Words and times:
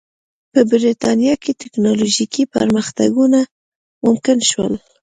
په 0.51 0.61
برېټانیا 0.71 1.33
کې 1.43 1.51
ټکنالوژیکي 1.61 2.43
پرمختګونه 2.55 3.39
ممکن 4.05 4.37
شول. 4.49 4.73